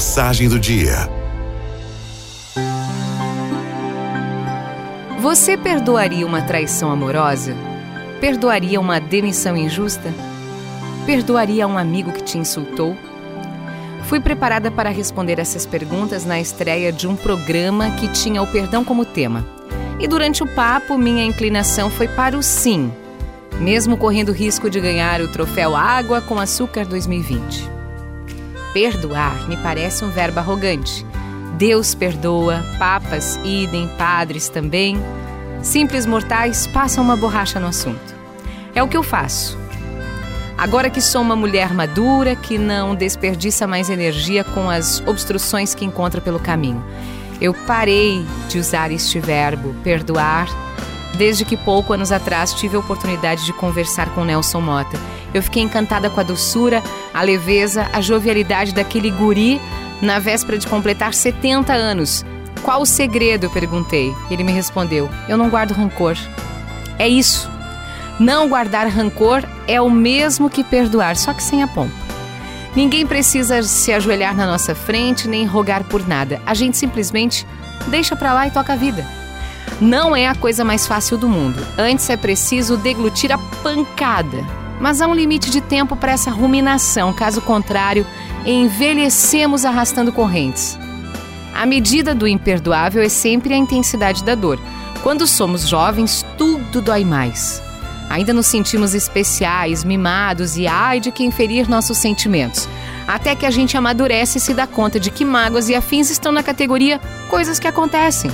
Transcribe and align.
Mensagem 0.00 0.48
do 0.48 0.58
dia. 0.58 1.10
Você 5.20 5.58
perdoaria 5.58 6.26
uma 6.26 6.40
traição 6.40 6.90
amorosa? 6.90 7.54
Perdoaria 8.18 8.80
uma 8.80 8.98
demissão 8.98 9.54
injusta? 9.54 10.10
Perdoaria 11.04 11.68
um 11.68 11.76
amigo 11.76 12.12
que 12.12 12.22
te 12.22 12.38
insultou? 12.38 12.96
Fui 14.04 14.18
preparada 14.20 14.70
para 14.70 14.88
responder 14.88 15.38
essas 15.38 15.66
perguntas 15.66 16.24
na 16.24 16.40
estreia 16.40 16.90
de 16.90 17.06
um 17.06 17.14
programa 17.14 17.90
que 17.90 18.08
tinha 18.08 18.40
o 18.40 18.46
perdão 18.46 18.82
como 18.82 19.04
tema. 19.04 19.44
E 20.00 20.08
durante 20.08 20.42
o 20.42 20.46
papo, 20.46 20.96
minha 20.96 21.26
inclinação 21.26 21.90
foi 21.90 22.08
para 22.08 22.38
o 22.38 22.42
sim, 22.42 22.90
mesmo 23.60 23.98
correndo 23.98 24.32
risco 24.32 24.70
de 24.70 24.80
ganhar 24.80 25.20
o 25.20 25.28
troféu 25.28 25.76
Água 25.76 26.22
com 26.22 26.40
Açúcar 26.40 26.86
2020. 26.86 27.79
Perdoar 28.72 29.48
me 29.48 29.56
parece 29.56 30.04
um 30.04 30.10
verbo 30.10 30.38
arrogante. 30.38 31.04
Deus 31.58 31.94
perdoa, 31.94 32.64
papas, 32.78 33.38
idem, 33.44 33.88
padres 33.98 34.48
também. 34.48 34.96
Simples 35.60 36.06
mortais 36.06 36.68
passam 36.68 37.02
uma 37.02 37.16
borracha 37.16 37.58
no 37.58 37.66
assunto. 37.66 38.14
É 38.74 38.82
o 38.82 38.88
que 38.88 38.96
eu 38.96 39.02
faço. 39.02 39.58
Agora 40.56 40.88
que 40.88 41.00
sou 41.00 41.20
uma 41.20 41.34
mulher 41.34 41.74
madura, 41.74 42.36
que 42.36 42.58
não 42.58 42.94
desperdiça 42.94 43.66
mais 43.66 43.90
energia 43.90 44.44
com 44.44 44.70
as 44.70 45.02
obstruções 45.06 45.74
que 45.74 45.84
encontra 45.84 46.20
pelo 46.20 46.38
caminho, 46.38 46.84
eu 47.40 47.52
parei 47.52 48.24
de 48.48 48.58
usar 48.58 48.92
este 48.92 49.18
verbo, 49.18 49.74
perdoar, 49.82 50.46
desde 51.16 51.44
que 51.44 51.56
pouco 51.56 51.92
anos 51.92 52.12
atrás 52.12 52.52
tive 52.52 52.76
a 52.76 52.80
oportunidade 52.80 53.44
de 53.44 53.52
conversar 53.52 54.14
com 54.14 54.24
Nelson 54.24 54.60
Mota 54.60 54.98
eu 55.32 55.42
fiquei 55.42 55.62
encantada 55.62 56.10
com 56.10 56.18
a 56.18 56.24
doçura, 56.24 56.82
a 57.12 57.22
leveza, 57.22 57.88
a 57.92 58.00
jovialidade 58.00 58.72
daquele 58.72 59.10
guri 59.10 59.60
na 60.00 60.18
véspera 60.18 60.58
de 60.58 60.66
completar 60.66 61.12
70 61.12 61.72
anos. 61.72 62.24
Qual 62.62 62.82
o 62.82 62.86
segredo? 62.86 63.46
Eu 63.46 63.50
perguntei. 63.50 64.14
Ele 64.30 64.44
me 64.44 64.52
respondeu: 64.52 65.08
Eu 65.28 65.36
não 65.36 65.48
guardo 65.48 65.72
rancor. 65.72 66.16
É 66.98 67.08
isso. 67.08 67.50
Não 68.18 68.48
guardar 68.48 68.86
rancor 68.88 69.42
é 69.66 69.80
o 69.80 69.90
mesmo 69.90 70.50
que 70.50 70.62
perdoar, 70.62 71.16
só 71.16 71.32
que 71.32 71.42
sem 71.42 71.62
a 71.62 71.68
pompa. 71.68 71.94
Ninguém 72.76 73.06
precisa 73.06 73.62
se 73.62 73.92
ajoelhar 73.92 74.36
na 74.36 74.46
nossa 74.46 74.74
frente 74.74 75.26
nem 75.26 75.44
rogar 75.46 75.84
por 75.84 76.06
nada. 76.06 76.40
A 76.46 76.54
gente 76.54 76.76
simplesmente 76.76 77.46
deixa 77.88 78.14
para 78.14 78.34
lá 78.34 78.46
e 78.46 78.50
toca 78.50 78.74
a 78.74 78.76
vida. 78.76 79.04
Não 79.80 80.14
é 80.14 80.28
a 80.28 80.34
coisa 80.34 80.64
mais 80.64 80.86
fácil 80.86 81.16
do 81.16 81.28
mundo. 81.28 81.66
Antes 81.78 82.08
é 82.10 82.16
preciso 82.16 82.76
deglutir 82.76 83.32
a 83.32 83.38
pancada 83.62 84.59
mas 84.80 85.02
há 85.02 85.06
um 85.06 85.14
limite 85.14 85.50
de 85.50 85.60
tempo 85.60 85.94
para 85.94 86.12
essa 86.12 86.30
ruminação, 86.30 87.12
caso 87.12 87.42
contrário, 87.42 88.06
envelhecemos 88.46 89.66
arrastando 89.66 90.10
correntes. 90.10 90.78
A 91.54 91.66
medida 91.66 92.14
do 92.14 92.26
imperdoável 92.26 93.02
é 93.02 93.08
sempre 93.08 93.52
a 93.52 93.56
intensidade 93.56 94.24
da 94.24 94.34
dor. 94.34 94.58
Quando 95.02 95.26
somos 95.26 95.68
jovens, 95.68 96.24
tudo 96.38 96.80
dói 96.80 97.04
mais. 97.04 97.62
Ainda 98.08 98.32
nos 98.32 98.46
sentimos 98.46 98.94
especiais, 98.94 99.84
mimados 99.84 100.56
e 100.56 100.66
ai 100.66 100.98
de 100.98 101.12
quem 101.12 101.30
ferir 101.30 101.68
nossos 101.68 101.98
sentimentos. 101.98 102.66
Até 103.06 103.34
que 103.34 103.44
a 103.44 103.50
gente 103.50 103.76
amadurece 103.76 104.38
e 104.38 104.40
se 104.40 104.54
dá 104.54 104.66
conta 104.66 104.98
de 104.98 105.10
que 105.10 105.24
mágoas 105.24 105.68
e 105.68 105.74
afins 105.74 106.10
estão 106.10 106.32
na 106.32 106.42
categoria 106.42 107.00
coisas 107.28 107.58
que 107.58 107.68
acontecem. 107.68 108.30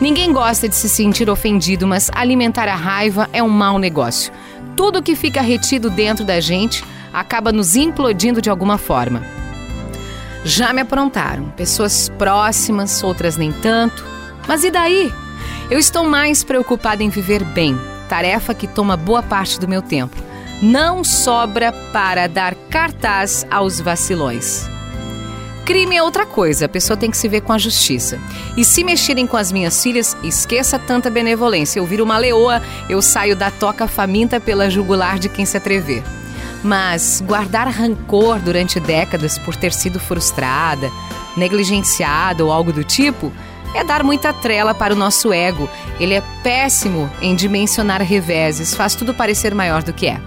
Ninguém 0.00 0.32
gosta 0.32 0.68
de 0.68 0.74
se 0.74 0.88
sentir 0.88 1.30
ofendido, 1.30 1.86
mas 1.86 2.10
alimentar 2.14 2.68
a 2.68 2.74
raiva 2.74 3.28
é 3.32 3.42
um 3.42 3.48
mau 3.48 3.78
negócio 3.78 4.32
tudo 4.76 5.02
que 5.02 5.14
fica 5.14 5.40
retido 5.40 5.90
dentro 5.90 6.24
da 6.24 6.40
gente 6.40 6.84
acaba 7.12 7.52
nos 7.52 7.76
implodindo 7.76 8.40
de 8.40 8.50
alguma 8.50 8.78
forma. 8.78 9.22
Já 10.44 10.72
me 10.72 10.80
aprontaram, 10.80 11.50
pessoas 11.50 12.08
próximas, 12.18 13.02
outras 13.02 13.36
nem 13.36 13.52
tanto. 13.52 14.04
Mas 14.46 14.64
e 14.64 14.70
daí? 14.70 15.12
Eu 15.70 15.78
estou 15.78 16.04
mais 16.04 16.42
preocupada 16.42 17.02
em 17.02 17.08
viver 17.08 17.44
bem, 17.44 17.78
tarefa 18.08 18.52
que 18.52 18.66
toma 18.66 18.96
boa 18.96 19.22
parte 19.22 19.60
do 19.60 19.68
meu 19.68 19.80
tempo. 19.80 20.16
Não 20.60 21.02
sobra 21.02 21.72
para 21.92 22.28
dar 22.28 22.54
cartaz 22.70 23.46
aos 23.50 23.80
vacilões. 23.80 24.68
Crime 25.64 25.96
é 25.96 26.02
outra 26.02 26.26
coisa, 26.26 26.66
a 26.66 26.68
pessoa 26.68 26.96
tem 26.96 27.10
que 27.10 27.16
se 27.16 27.28
ver 27.28 27.42
com 27.42 27.52
a 27.52 27.58
justiça. 27.58 28.18
E 28.56 28.64
se 28.64 28.82
mexerem 28.82 29.28
com 29.28 29.36
as 29.36 29.52
minhas 29.52 29.80
filhas, 29.80 30.16
esqueça 30.24 30.76
tanta 30.76 31.08
benevolência. 31.08 31.78
Eu 31.78 31.86
viro 31.86 32.02
uma 32.02 32.18
leoa, 32.18 32.60
eu 32.88 33.00
saio 33.00 33.36
da 33.36 33.50
toca 33.50 33.86
faminta 33.86 34.40
pela 34.40 34.68
jugular 34.68 35.20
de 35.20 35.28
quem 35.28 35.44
se 35.44 35.56
atrever. 35.56 36.02
Mas 36.64 37.22
guardar 37.24 37.68
rancor 37.68 38.40
durante 38.40 38.80
décadas 38.80 39.38
por 39.38 39.54
ter 39.54 39.72
sido 39.72 40.00
frustrada, 40.00 40.90
negligenciada 41.36 42.44
ou 42.44 42.50
algo 42.50 42.72
do 42.72 42.82
tipo 42.82 43.32
é 43.74 43.82
dar 43.82 44.02
muita 44.02 44.32
trela 44.32 44.74
para 44.74 44.92
o 44.92 44.96
nosso 44.96 45.32
ego. 45.32 45.68
Ele 45.98 46.14
é 46.14 46.22
péssimo 46.42 47.10
em 47.20 47.34
dimensionar 47.34 48.02
reveses, 48.02 48.74
faz 48.74 48.94
tudo 48.94 49.14
parecer 49.14 49.54
maior 49.54 49.82
do 49.82 49.92
que 49.92 50.08
é. 50.08 50.20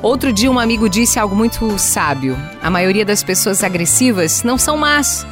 Outro 0.00 0.32
dia, 0.32 0.50
um 0.50 0.60
amigo 0.60 0.88
disse 0.88 1.18
algo 1.18 1.34
muito 1.34 1.76
sábio: 1.78 2.38
a 2.62 2.70
maioria 2.70 3.04
das 3.04 3.22
pessoas 3.22 3.64
agressivas 3.64 4.42
não 4.44 4.56
são 4.56 4.76
más, 4.76 5.26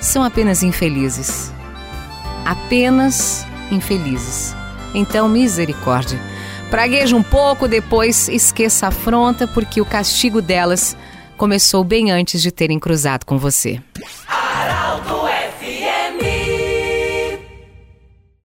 são 0.00 0.24
apenas 0.24 0.62
infelizes. 0.62 1.52
Apenas 2.44 3.46
infelizes. 3.70 4.54
Então, 4.94 5.28
misericórdia. 5.28 6.20
Pragueja 6.70 7.14
um 7.14 7.22
pouco, 7.22 7.68
depois 7.68 8.28
esqueça 8.28 8.86
a 8.86 8.88
afronta, 8.88 9.46
porque 9.46 9.80
o 9.80 9.84
castigo 9.84 10.42
delas 10.42 10.96
começou 11.36 11.84
bem 11.84 12.10
antes 12.10 12.42
de 12.42 12.50
terem 12.50 12.78
cruzado 12.78 13.24
com 13.24 13.38
você. 13.38 13.80